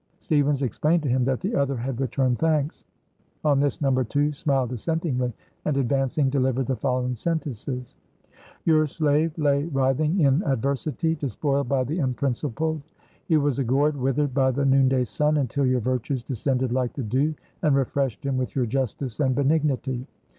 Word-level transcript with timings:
Stevens 0.17 0.63
explained 0.63 1.03
to 1.03 1.09
him 1.09 1.25
that 1.25 1.41
the 1.41 1.53
other 1.53 1.77
had 1.77 2.01
returned 2.01 2.39
thanks. 2.39 2.85
On 3.45 3.59
this 3.59 3.81
No. 3.81 4.01
2 4.01 4.31
smiled 4.33 4.71
assentingly, 4.73 5.31
and 5.63 5.77
advancing 5.77 6.27
delivered 6.27 6.65
the 6.65 6.75
following 6.75 7.13
sentences: 7.13 7.97
"Your 8.65 8.87
slave 8.87 9.37
lay 9.37 9.65
writhing 9.65 10.19
in 10.21 10.41
adversity, 10.47 11.13
despoiled 11.13 11.69
by 11.69 11.83
the 11.83 11.99
unprincipled. 11.99 12.81
He 13.27 13.37
was 13.37 13.59
a 13.59 13.63
gourd 13.63 13.95
withered 13.95 14.33
by 14.33 14.49
the 14.49 14.65
noonday 14.65 15.03
sun, 15.03 15.37
until 15.37 15.67
your 15.67 15.81
virtues 15.81 16.23
descended 16.23 16.71
like 16.71 16.93
the 16.93 17.03
dew, 17.03 17.35
and 17.61 17.75
refreshed 17.75 18.25
him 18.25 18.37
with 18.39 18.55
your 18.55 18.65
justice 18.65 19.19
and 19.19 19.35
benignity. 19.35 20.07